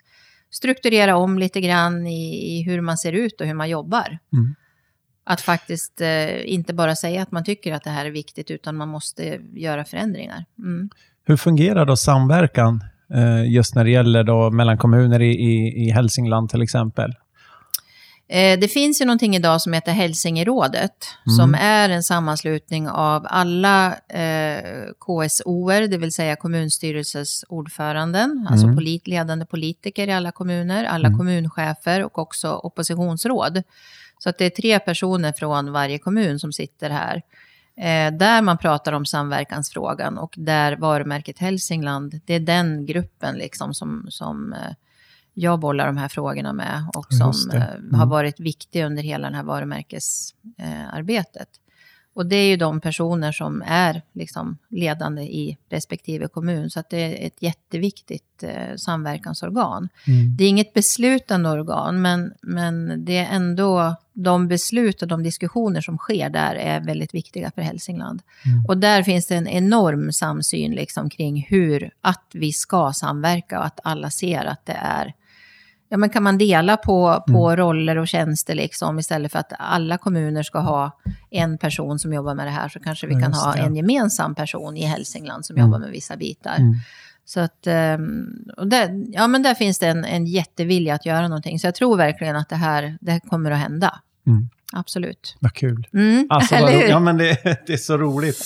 [0.50, 4.18] strukturera om lite grann i, i hur man ser ut och hur man jobbar.
[4.32, 4.54] Mm.
[5.24, 8.76] Att faktiskt eh, inte bara säga att man tycker att det här är viktigt, utan
[8.76, 10.44] man måste göra förändringar.
[10.58, 10.90] Mm.
[11.26, 12.84] Hur fungerar då samverkan
[13.14, 17.14] eh, just när det gäller då mellan kommuner i, i, i Hälsingland till exempel?
[18.28, 20.92] Eh, Det finns ju någonting idag som heter Hälsingerådet,
[21.26, 21.36] Mm.
[21.36, 24.62] som är en sammanslutning av alla eh,
[25.06, 28.76] KSOer, det vill säga kommunstyrelses ordföranden, alltså Mm.
[28.76, 31.18] polit, ledande politiker i alla kommuner, alla Mm.
[31.18, 33.62] kommunchefer och också oppositionsråd.
[34.18, 37.22] Så att det är tre personer från varje kommun som sitter här.
[37.76, 43.74] Eh, där man pratar om samverkansfrågan och där varumärket Hälsingland, det är den gruppen liksom
[43.74, 44.58] som, som eh,
[45.34, 47.94] jag bollar de här frågorna med och som eh, Mm.
[47.94, 51.48] har varit viktig under hela det här varumärkesarbetet.
[52.16, 56.70] Och det är ju de personer som är liksom ledande i respektive kommun.
[56.70, 59.88] Så att det är ett jätteviktigt eh, samverkansorgan.
[60.06, 60.36] Mm.
[60.36, 65.80] Det är inget beslutande organ, men, men det är ändå de beslut och de diskussioner
[65.80, 68.22] som sker där är väldigt viktiga för Hälsingland.
[68.44, 68.64] Mm.
[68.68, 73.66] Och där finns det en enorm samsyn liksom kring hur, att vi ska samverka och
[73.66, 75.14] att alla ser att det är
[75.88, 79.98] Ja, men kan man dela på, på roller och tjänster liksom, istället för att alla
[79.98, 80.98] kommuner ska ha
[81.30, 83.58] en person som jobbar med det här, så kanske vi kan just ha det.
[83.60, 85.66] en gemensam person i Hälsingland som Mm.
[85.66, 86.56] jobbar med vissa bitar.
[86.56, 86.74] Mm.
[87.24, 91.28] Så att, ehm, och där, ja, men där finns det en, en jättevilja att göra
[91.28, 91.58] någonting.
[91.58, 94.00] Så jag tror verkligen att det här, det här kommer att hända.
[94.26, 94.48] Mm.
[94.72, 95.36] Absolut.
[95.40, 95.86] Vad kul.
[95.94, 98.44] Mm, Alltså, vad ja, men det, det är så roligt.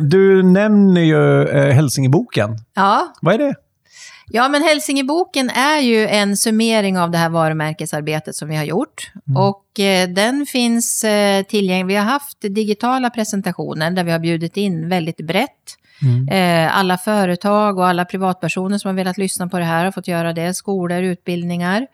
[0.00, 2.58] Du nämner ju eh, Hälsingeboken.
[2.74, 3.12] Ja.
[3.20, 3.54] Vad är det?
[4.30, 9.10] ja, men Hälsingeboken är ju en summering av det här varumärkesarbetet som vi har gjort.
[9.36, 11.86] Och eh, den finns eh, tillgänglig.
[11.86, 15.50] Vi har haft digitala presentationer där vi har bjudit in väldigt brett.
[16.30, 20.08] Eh, alla företag och alla privatpersoner som har velat lyssna på det här har fått
[20.08, 20.54] göra det.
[20.54, 21.86] Skolor, utbildningar.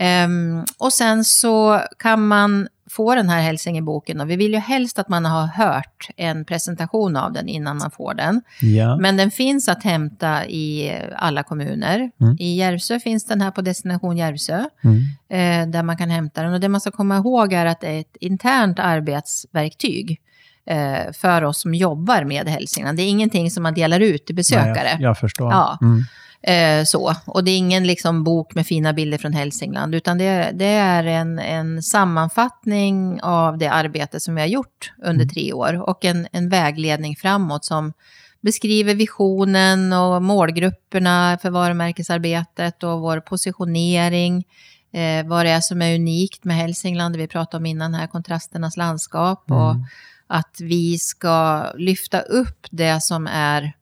[0.00, 4.20] Ehm, och sen så kan man få den här Hälsingeboken.
[4.20, 7.90] Och vi vill ju helst att man har hört en presentation av den innan man
[7.90, 8.42] får den.
[8.60, 8.96] Ja.
[8.96, 12.10] Men den finns att hämta i alla kommuner.
[12.20, 12.36] Mm.
[12.40, 15.02] I Järvsö finns den här på Destination Järvsö, Mm.
[15.28, 16.52] eh, där man kan hämta den.
[16.52, 20.20] Och det man ska komma ihåg är att det är ett internt arbetsverktyg
[20.66, 22.98] eh, för oss som jobbar med Hälsingland.
[22.98, 24.74] Det är ingenting som man delar ut till besökare.
[24.74, 25.52] Nej, jag, jag förstår.
[25.52, 25.78] Ja.
[25.82, 26.02] Mm.
[26.42, 27.14] Eh, så.
[27.26, 31.04] Och det är ingen liksom, bok med fina bilder från Hälsingland, utan det, det är
[31.04, 36.28] en, en sammanfattning av det arbete som vi har gjort under tre år och en,
[36.32, 37.92] en vägledning framåt som
[38.40, 44.44] beskriver visionen och målgrupperna för varumärkesarbetet och vår positionering.
[44.92, 48.06] Eh, vad det är som är unikt med Hälsingland, det vi pratade om innan här,
[48.06, 49.50] kontrasternas landskap.
[49.50, 49.84] Och Mm.
[50.26, 53.72] att vi ska lyfta upp det som är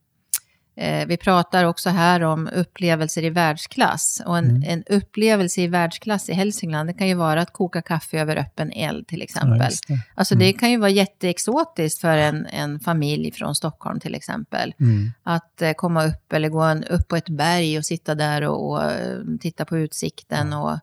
[1.07, 4.23] vi pratar också här om upplevelser i världsklass.
[4.27, 4.63] Och en, Mm.
[4.67, 8.73] en upplevelse i världsklass i Hälsingland, det kan ju vara att koka kaffe över öppen
[8.73, 9.63] eld till Ja, exempel.
[9.71, 9.99] just det.
[10.15, 14.75] Alltså det kan ju vara jätteexotiskt för en, en familj från Stockholm till exempel.
[14.81, 15.13] Mm.
[15.23, 18.71] Att eh, komma upp eller gå en, upp på ett berg och sitta där och,
[18.71, 20.53] och eh, titta på utsikten.
[20.53, 20.79] Och,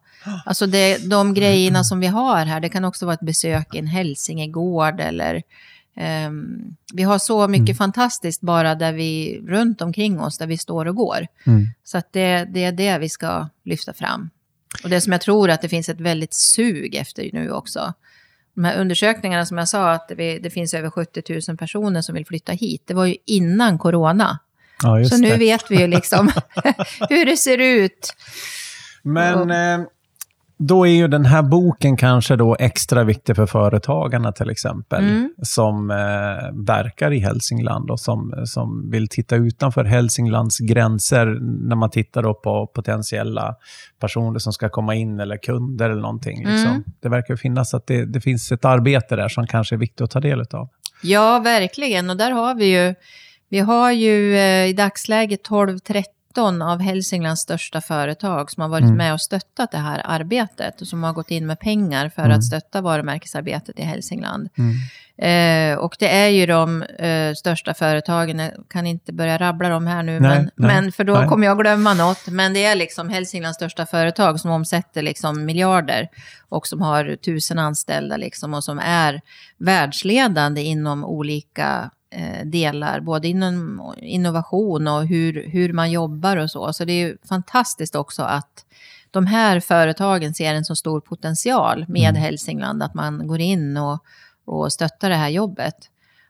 [0.46, 3.80] alltså det, de grejerna som vi har här, det kan också vara ett besök i
[3.80, 5.42] en hälsingegård eller
[5.98, 7.76] ehm, vi har så mycket Mm.
[7.78, 11.28] fantastiskt bara där vi, runt omkring oss, där vi står och går.
[11.46, 11.66] Mm.
[11.84, 14.30] Så att det, det är det vi ska lyfta fram.
[14.84, 17.94] Och det som jag tror att det finns ett väldigt sug efter nu också.
[18.56, 22.16] De här undersökningarna som jag sa, att det, det finns över 70 000 personer som
[22.16, 22.84] vill flytta hit.
[22.86, 24.40] Det var ju innan corona.
[24.84, 25.38] Ja, Så nu det.
[25.38, 26.28] vet vi ju liksom
[27.10, 28.14] hur det ser ut.
[29.04, 29.88] Men eh,
[30.60, 35.34] då är ju den här boken kanske då extra viktig för företagarna till exempel, Mm.
[35.44, 35.96] som eh,
[36.66, 41.26] verkar i Hälsingland och som, som vill titta utanför Hälsinglands gränser
[41.68, 43.56] när man tittar då på potentiella
[44.00, 46.38] personer som ska komma in eller kunder eller någonting.
[46.38, 46.72] Liksom.
[46.72, 46.84] Mm.
[47.00, 50.12] Det verkar finnas att det, det finns ett arbete där som kanske är viktigt att
[50.12, 50.70] ta del av.
[51.04, 52.10] Ja, verkligen.
[52.10, 52.96] Och där har vi ju,
[53.50, 56.04] vi har ju eh, i dagsläget 12-13
[56.42, 58.98] av Hälsinglands största företag som har varit Mm.
[58.98, 62.38] med och stöttat det här arbetet och som har gått in med pengar för Mm.
[62.38, 64.50] att stötta varumärkesarbetet i Hälsingland.
[64.58, 64.76] Mm.
[65.20, 69.88] Eh, och det är ju de eh, största företagen, jag kan inte börja rabbla dem
[69.88, 71.28] här nu, Nej, men, nej, men för då nej.
[71.28, 72.28] kommer jag glömma något.
[72.28, 76.08] Men det är liksom Hälsinglands största företag som omsätter liksom miljarder
[76.50, 79.22] och som har tusen anställda liksom och som är
[79.58, 81.90] världsledande inom olika
[82.44, 86.74] delar, både inom innovation och hur, hur man jobbar och så.
[86.74, 88.66] Så det är fantastiskt också att
[89.12, 92.22] de här företagen ser en så stor potential med Mm.
[92.22, 94.04] Hälsingland, att man går in och,
[94.46, 95.76] och stöttar det här jobbet.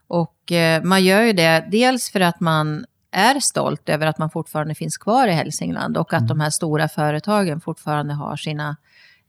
[0.07, 4.29] Och eh, man gör ju det dels för att man är stolt över att man
[4.29, 6.27] fortfarande finns kvar i Hälsingland och att Mm.
[6.27, 8.77] de här stora företagen fortfarande har sina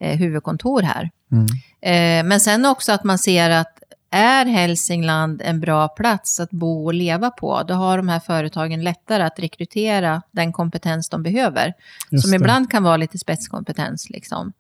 [0.01, 1.11] eh, huvudkontor här.
[1.33, 1.47] Mm.
[1.81, 3.78] Eh, men sen också att man ser att
[4.11, 8.85] är Hälsingland en bra plats att bo och leva på, då har de här företagen
[8.85, 11.75] lättare att rekrytera den kompetens de behöver.
[12.11, 12.37] Just som det.
[12.37, 14.11] ibland kan vara lite spetskompetens.
[14.11, 14.53] Liksom.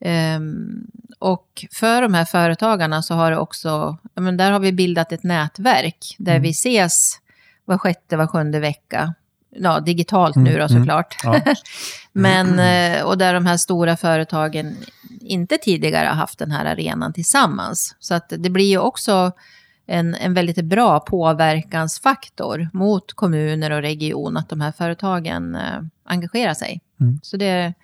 [0.00, 0.86] Ehm,
[1.18, 5.22] och för de här företagarna så har det också, men där har vi bildat ett
[5.22, 6.42] nätverk där Mm.
[6.42, 7.20] vi ses
[7.64, 9.14] var sjätte, var sjunde vecka.
[9.58, 10.68] Ja, digitalt Mm, nu då mm.
[10.68, 11.16] såklart.
[11.22, 11.40] Ja.
[12.12, 14.76] Men, eh, och där de här stora företagen
[15.20, 17.94] inte tidigare har haft den här arenan tillsammans.
[18.00, 19.32] Så att det blir ju också
[19.86, 26.54] en, en väldigt bra påverkansfaktor mot kommuner och region att de här företagen eh, engagerar
[26.54, 26.80] sig.
[27.00, 27.20] Mm.
[27.22, 27.74] Så det,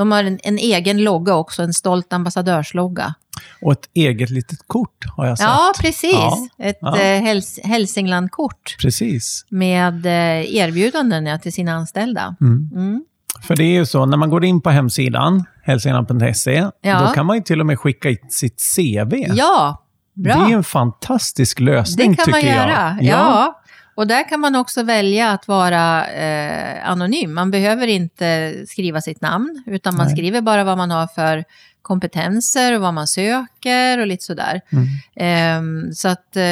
[0.00, 3.14] de har en, en egen logga också, en stolt ambassadörslogga.
[3.62, 5.46] Och ett eget litet kort har jag sett.
[5.46, 6.12] Ja, precis.
[6.12, 6.98] Ja, Ett ja.
[7.00, 9.44] eh, Häls Hälsingland-kort Precis.
[9.48, 12.36] med eh, erbjudanden ja, till sina anställda.
[12.40, 12.70] Mm.
[12.74, 13.04] Mm.
[13.42, 17.00] För det är ju så, när man går in på hemsidan, hälsingland.se, Ja.
[17.00, 19.14] då kan man ju till och med skicka in sitt CV.
[19.34, 19.82] Ja,
[20.14, 20.34] bra.
[20.34, 22.68] Det är en fantastisk lösning Det kan tycker man jag.
[22.68, 22.98] göra.
[23.00, 23.59] Ja.
[24.00, 27.34] Och där kan man också välja att vara eh, anonym.
[27.34, 30.16] Man behöver inte skriva sitt namn, utan man Nej.
[30.16, 31.44] skriver bara vad man har för
[31.82, 34.60] kompetenser och vad man söker och lite sådär.
[34.72, 34.86] Mm.
[35.16, 36.42] Ehm, så att, eh,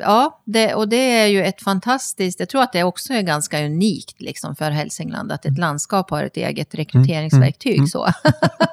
[0.00, 3.64] ja, det, och det är ju ett fantastiskt, jag tror att det också är ganska
[3.64, 7.76] unikt liksom för Hälsingland, att ett landskap har ett eget rekryteringsverktyg.
[7.76, 7.86] mm.
[7.86, 8.08] Så.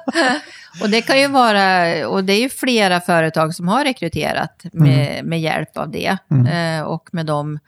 [0.82, 5.24] och det kan ju vara, och det är ju flera företag som har rekryterat med,
[5.24, 6.46] med hjälp av det Mm.
[6.46, 7.58] eh, och med de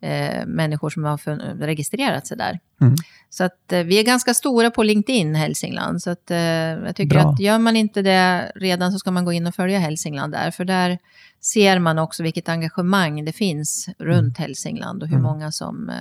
[0.00, 1.18] eh, människor som har
[1.66, 2.58] registrerat sig där.
[2.80, 2.94] Mm.
[3.30, 6.02] Så att eh, vi är ganska stora på LinkedIn Hälsingland.
[6.02, 7.30] Så att, eh, jag tycker Bra.
[7.32, 10.50] att gör man inte det redan så ska man gå in och följa Hälsingland där.
[10.50, 10.98] För där
[11.40, 15.30] ser man också vilket engagemang det finns runt Hälsingland och hur Mm.
[15.30, 15.92] många som,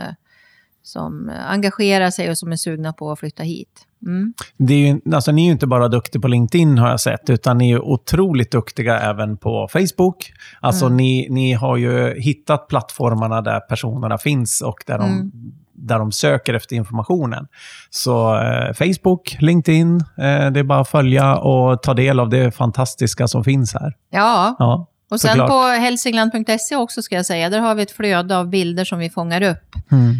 [0.84, 3.87] som engagerar sig och som är sugna på att flytta hit.
[4.06, 4.34] Mm.
[4.58, 7.30] Det är ju, alltså, ni är ju inte bara duktiga på LinkedIn har jag sett,
[7.30, 10.32] utan ni är otroligt duktiga även på Facebook.
[10.62, 10.98] Alltså Mm.
[10.98, 15.32] ni, ni har ju hittat plattformarna där personerna finns och där de, Mm.
[15.74, 17.48] där de söker efter informationen.
[17.90, 22.52] Så eh, Facebook, LinkedIn, eh, det är bara att följa och ta del av det
[22.56, 23.94] fantastiska som finns här.
[24.12, 25.50] Ja, Ja, och sen såklart.
[25.50, 29.10] på hälsingland.se också ska jag säga, där har vi ett flöde av bilder som vi
[29.10, 29.76] fångar upp.
[29.92, 30.16] Mm.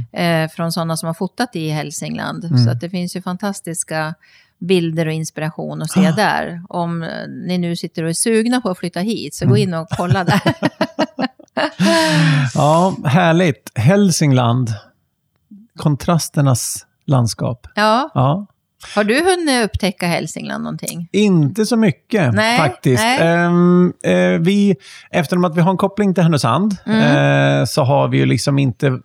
[0.46, 2.46] eh, från sådana som har fotat i Hälsingland.
[2.46, 2.58] Mm.
[2.66, 4.16] Så att det finns ju fantastiska
[4.60, 6.12] bilder och inspiration att se Ah.
[6.12, 6.62] där.
[6.70, 7.10] Om eh,
[7.48, 9.62] ni nu sitter och är sugna på att flytta hit, så gå Mm.
[9.70, 10.42] in och kolla där.
[12.56, 13.72] Ja, härligt.
[13.76, 14.70] Hälsingland.
[15.76, 17.68] Kontrasternas landskap.
[17.76, 18.10] ja.
[18.14, 18.46] Ja.
[18.96, 21.10] Har du hunnit upptäcka Hälsingland någonting?
[21.12, 23.04] Inte så mycket Nej, faktiskt.
[23.04, 23.20] nej.
[23.22, 24.76] Ehm, eh, vi,
[25.12, 27.60] eftersom att vi har en koppling till Härnösand Mm.
[27.60, 29.00] eh, så har vi ju liksom inte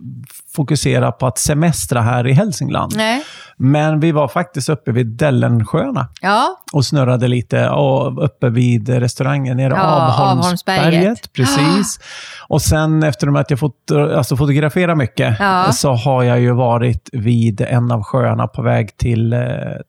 [0.56, 2.92] fokuserat på att semestra här i Hälsingland.
[2.96, 3.22] Nej.
[3.56, 9.56] Men vi var faktiskt uppe vid Dellensjöarna Ja, och snurrade lite och uppe vid restaurangen
[9.56, 10.82] nere Ja, Avholmsberget.
[10.86, 11.32] Avholmsberget.
[11.32, 12.00] Precis.
[12.48, 15.72] Och sen efter att jag fått alltså, fotografera mycket Ja.
[15.72, 19.38] så har jag ju varit vid en av sjöarna på väg till eh,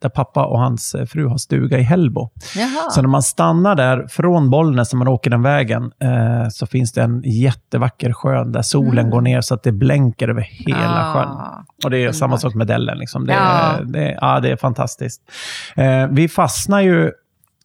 [0.02, 2.30] där pappa och hans eh, fru har stuga i Hällbo.
[2.56, 2.89] jaha.
[2.91, 6.91] Så när man stannar där från Bollnäs, när man åker den vägen, eh, så finns
[6.91, 9.10] det en jättevacker sjö där solen Mm.
[9.12, 11.13] går ner så att det blänker över hela Ah.
[11.13, 11.30] sjön.
[11.84, 12.97] Och det är samma sak med Dellen.
[12.97, 13.26] Liksom.
[13.26, 13.78] Det, Ja.
[13.80, 15.22] är, det, ja, det är fantastiskt.
[15.76, 17.12] Eh, vi fastnar ju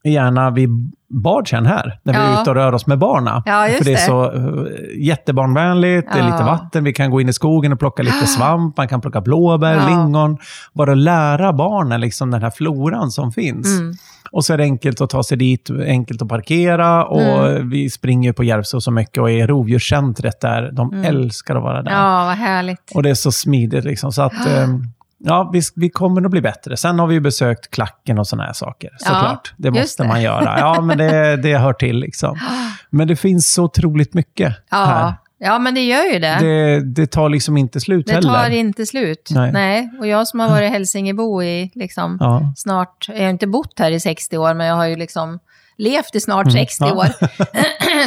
[0.05, 0.68] gärna vid
[1.11, 2.40] badkärn här, när vi är Ja.
[2.42, 3.42] ute och rör oss med barna.
[3.46, 7.29] Ja, För det är så uh, jättebarnvänligt, det är lite vatten, vi kan gå in
[7.29, 10.38] i skogen och plocka lite svamp, man kan plocka blåbär, lingon.
[10.72, 13.79] Bara lära barnen liksom den här floran som finns.
[13.81, 13.94] Mm.
[14.33, 17.70] Och så är det enkelt att ta sig dit, enkelt att parkera och Mm.
[17.70, 20.70] vi springer på Järvsö så mycket och är rovdjurscentret där.
[20.72, 21.05] De Mm.
[21.05, 21.90] älskar att vara där.
[21.92, 22.92] Ja, vad härligt.
[22.94, 24.12] Och det är så smidigt liksom.
[24.12, 24.83] Så att, ehm,
[25.18, 26.76] ja, vi, vi kommer att bli bättre.
[26.76, 28.90] Sen har vi ju besökt klacken och sådana här saker.
[28.92, 29.54] Ja, Såklart.
[29.57, 30.09] det just måste det.
[30.09, 30.59] man göra.
[30.59, 32.38] Ja, men det, det hör till liksom.
[32.90, 35.00] Men det finns så otroligt mycket här.
[35.00, 35.14] Ja.
[35.38, 36.37] ja, men det gör ju det.
[36.40, 38.28] Det, det tar liksom inte slut Det heller.
[38.35, 39.28] tar inte slut.
[39.35, 39.52] Nej.
[39.52, 39.90] Nej.
[40.00, 42.52] Och jag som har varit hälsingebo i liksom, Ja.
[42.57, 45.38] snart, jag har inte bott här i 60 år, men jag har ju liksom
[45.78, 46.92] levt i snart Mm, 60 ja.
[46.94, 47.06] år.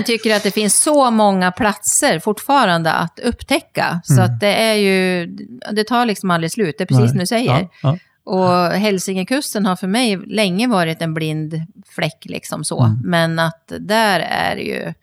[0.05, 4.01] tycker att det finns så många platser fortfarande att upptäcka.
[4.03, 4.25] Så Mm.
[4.25, 5.25] att det är ju,
[5.71, 7.51] det tar liksom aldrig slut, det är precis som du säger.
[7.61, 7.97] Ja, ja.
[8.23, 11.61] Och Hälsingekusten har för mig länge varit en blind
[11.95, 12.83] fläck liksom så.
[12.83, 12.99] Mm.
[13.03, 14.93] Men att där är ju,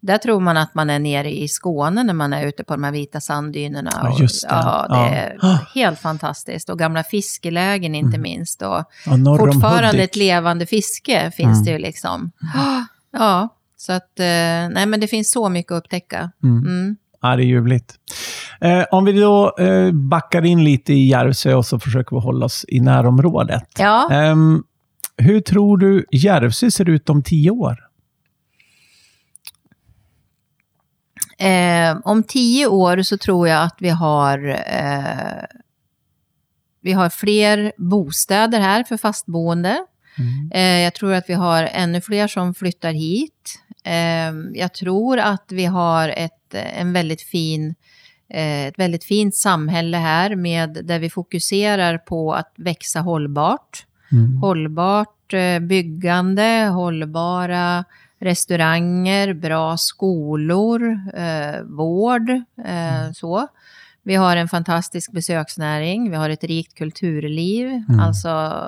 [0.00, 2.84] där tror man att man är nere i Skåne när man är ute på de
[2.84, 3.90] här vita sanddynerna.
[4.02, 4.54] Ja, Och- just det.
[4.54, 5.48] Ja, det Ja.
[5.48, 6.68] är helt fantastiskt.
[6.70, 8.22] Och gamla fiskelägen inte Mm.
[8.22, 8.62] minst.
[8.62, 11.64] Och om fortfarande ett levande fiske finns Mm.
[11.64, 12.30] det ju liksom.
[13.12, 14.24] Ja, så att, eh,
[14.74, 16.30] nej men det finns så mycket att upptäcka.
[16.42, 16.58] Mm.
[16.58, 16.96] Mm.
[17.22, 17.94] Ja, det är ljuvligt.
[18.60, 22.44] Eh, om vi då eh, backar in lite i Järvsö och så försöker vi hålla
[22.46, 23.62] oss i närområdet.
[23.78, 24.62] Ja, Ehm,
[25.16, 27.76] hur tror du Järvsö ser ut om tio år?
[31.40, 35.44] Eh, om tio år så tror jag att vi har, eh,
[36.80, 39.84] vi har fler bostäder här för fastboende.
[40.18, 40.50] Mm.
[40.54, 43.58] Eh, jag tror att vi har ännu fler som flyttar hit.
[43.84, 47.74] Eh, jag tror att vi har ett, en väldigt fin
[48.30, 53.86] eh, ett väldigt fint samhälle här med, där vi fokuserar på att växa hållbart.
[54.12, 54.36] Mm.
[54.36, 57.84] Hållbart eh, byggande, hållbara
[58.20, 62.30] restauranger, bra skolor, eh, vård,
[62.64, 63.48] eh, så.
[64.02, 67.66] Vi har en fantastisk besöksnäring, vi har ett rikt kulturliv.
[67.66, 68.00] Mm.
[68.00, 68.62] Alltså,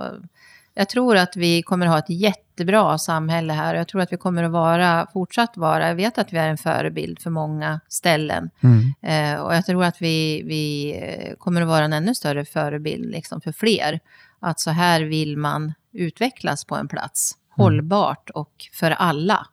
[0.75, 3.75] jag tror att vi kommer ha ett jättebra samhälle här.
[3.75, 6.59] Jag tror att vi kommer att vara, fortsatt vara, jag vet att vi är en
[6.59, 8.51] förebild för många ställen.
[8.61, 8.95] Mm.
[9.03, 13.11] Eh, och jag tror att vi, vi eh, kommer att vara en ännu större förebild
[13.11, 14.01] liksom, för fler.
[14.41, 17.37] Att så här vill man utvecklas på en plats.
[17.57, 19.47] Hållbart och för alla.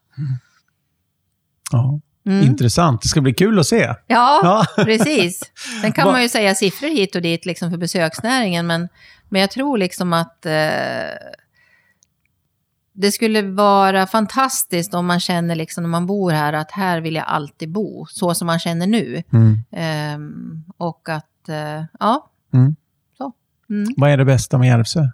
[1.71, 1.99] Ja.
[2.25, 2.45] Mm.
[2.45, 3.01] Intressant.
[3.01, 3.95] Det ska bli kul att se.
[4.07, 4.65] Ja, Ja.
[4.85, 5.51] precis.
[5.81, 8.89] Sen kan man ju säga siffror hit och dit liksom för besöksnäringen, men,
[9.29, 10.51] men jag tror liksom att eh,
[12.93, 17.15] det skulle vara fantastiskt om man känner liksom när man bor här att här vill
[17.15, 19.23] jag alltid bo, så som man känner nu.
[19.33, 19.57] Mm.
[19.71, 22.75] Ehm, och att, eh, ja, Mm.
[23.17, 23.33] så.
[23.69, 23.93] Mm.
[23.97, 25.07] Vad är det bästa med Järvsö?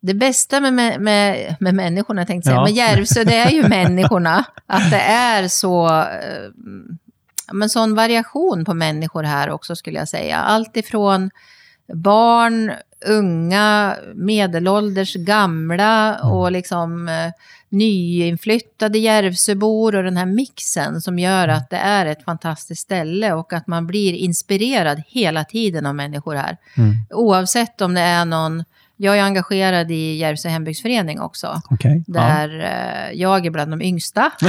[0.00, 2.86] Det bästa med, med, med, med människorna, tänkte jag säga, Ja.
[2.86, 4.44] med Järvsö, det är ju människorna.
[4.66, 6.50] Att det är så, eh,
[7.52, 10.36] men sån variation på människor här också skulle jag säga.
[10.36, 11.30] Allt ifrån
[11.94, 12.72] barn,
[13.06, 17.32] unga, medelålders, gamla och liksom eh,
[17.68, 23.52] nyinflyttade Järvsöbor och den här mixen som gör att det är ett fantastiskt ställe och
[23.52, 26.56] att man blir inspirerad hela tiden av människor här.
[26.76, 26.92] Mm.
[27.10, 28.64] Oavsett om det är någon,
[29.02, 31.62] jag är engagerad i Järvsö hembygdsförening också.
[31.70, 31.90] Ja.
[32.06, 34.30] Där eh, jag är bland de yngsta.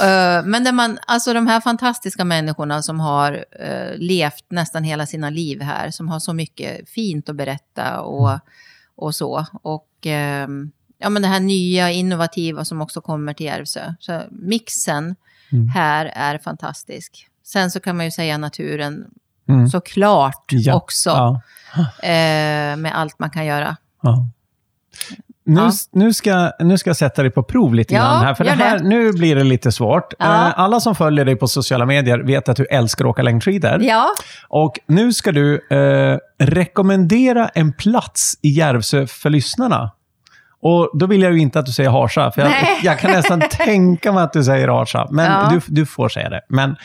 [0.00, 5.06] Eh, Men där man, alltså de här fantastiska människorna som har eh, levt nästan hela
[5.06, 8.38] sina liv här, som har så mycket fint att berätta och,
[8.96, 9.46] och så.
[9.62, 13.94] Och ehm, ja, men det här nya, innovativa som också kommer till Järvsö.
[14.00, 15.16] Så mixen
[15.52, 15.68] Mm.
[15.68, 17.26] här är fantastisk.
[17.46, 19.04] Sen så kan man ju säga naturen
[19.48, 19.68] Mm.
[19.68, 20.74] såklart Ja.
[20.74, 21.40] också, Ja.
[22.02, 23.76] eh, med allt man kan göra.
[24.02, 24.26] Ja.
[25.44, 25.70] Nu, Ja.
[25.92, 28.50] nu, ska, nu ska jag sätta dig på prov lite Ja, grann här, för det
[28.50, 28.84] här, det.
[28.88, 30.14] nu blir det lite svårt.
[30.18, 30.24] Ja.
[30.48, 33.82] Eh, Alla som följer dig på sociala medier vet att du älskar att åka längdskidor.
[33.82, 34.06] Ja,
[34.48, 39.90] Och nu ska du eh, rekommendera en plats i Järvsö för lyssnarna.
[40.60, 42.52] Och då vill jag ju inte att du säger Harsa, för jag,
[42.82, 45.08] jag kan nästan tänka mig att du säger Harsa.
[45.10, 46.40] Men du, du får säga det.
[46.48, 46.76] Men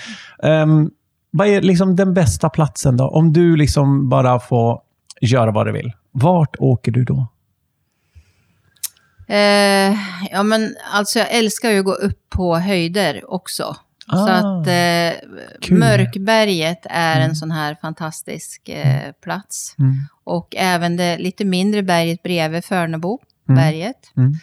[0.43, 0.89] ehm,
[1.37, 3.07] vad är liksom den bästa platsen då?
[3.07, 4.81] Om du liksom bara får
[5.21, 5.91] göra vad du vill.
[6.11, 7.27] Vart åker du då?
[9.27, 9.97] Eh,
[10.31, 13.75] ja, men alltså jag älskar ju att gå upp på höjder också.
[14.11, 15.71] Så Ah, att eh.
[15.77, 17.29] Mörkberget är Mm.
[17.29, 19.75] en sån här fantastisk eh, plats.
[19.79, 19.95] Mm.
[20.23, 23.19] Och även det lite mindre berget bredvid Förnebo,
[23.49, 23.55] Mm.
[23.63, 24.11] berget.
[24.17, 24.33] Mm.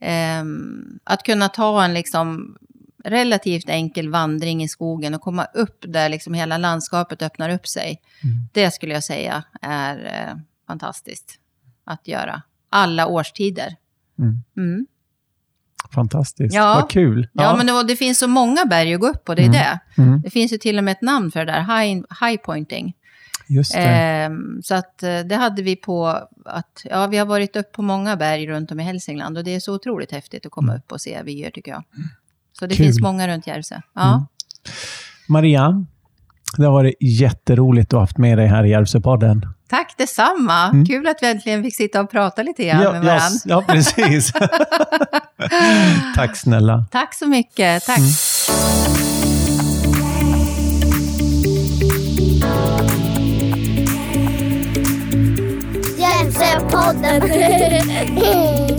[0.00, 2.56] Ehm, att kunna ta en liksom
[3.04, 8.00] relativt enkel vandring i skogen och komma upp där liksom hela landskapet öppnar upp sig.
[8.22, 8.36] Mm.
[8.52, 9.96] Det skulle jag säga är
[10.28, 10.36] eh,
[10.66, 11.38] fantastiskt
[11.84, 12.42] att göra.
[12.68, 13.76] Alla årstider.
[14.18, 14.42] Mm.
[14.56, 14.86] Mm.
[15.94, 16.54] Fantastiskt.
[16.54, 16.74] Ja.
[16.74, 17.28] Vad kul.
[17.32, 19.58] Ja, men det, det finns så många berg att gå upp på, det är Mm.
[19.58, 19.80] det.
[20.02, 20.20] Mm.
[20.20, 22.94] Det finns ju till och med ett namn för det där, high, high pointing.
[23.48, 23.80] Just det.
[23.80, 26.06] Ehm, så att eh, det hade vi på
[26.44, 29.54] att, ja vi har varit upp på många berg runt om i Hälsingland och det
[29.54, 31.84] är så otroligt häftigt att komma upp och se vyer tycker jag.
[32.58, 32.86] Så det Kul.
[32.86, 33.80] finns många runt Järvsö.
[33.94, 34.14] Ja.
[34.14, 34.24] Mm.
[35.28, 35.84] Maria,
[36.56, 39.46] det har varit jätteroligt att ha haft med dig här i Järvsöpodden.
[39.68, 40.68] Tack detsamma!
[40.68, 40.86] Mm.
[40.86, 43.20] Kul att vi äntligen fick sitta och prata lite grann med ja, varandra.
[43.44, 44.32] ja, precis.
[46.16, 46.84] Tack snälla.
[46.90, 47.98] Tack så mycket, tack.
[47.98, 48.08] Mm.
[55.98, 57.22] Hjälpsepodden.